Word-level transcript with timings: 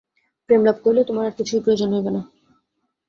প্রেম 0.49 0.61
লাভ 0.65 0.77
করিলে 0.83 1.03
তোমার 1.05 1.25
আর 1.27 1.37
কিছুরই 1.37 1.63
প্রয়োজন 1.65 1.89
হইবে 1.93 2.11
না। 2.15 2.21